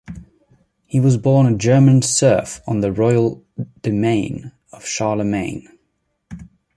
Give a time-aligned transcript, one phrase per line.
[0.87, 3.45] He was born a German serf on the royal
[3.83, 5.67] demesne of Charlemagne.